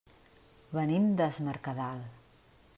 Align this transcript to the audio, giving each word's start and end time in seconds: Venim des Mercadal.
Venim 0.77 1.05
des 1.21 1.39
Mercadal. 1.49 2.05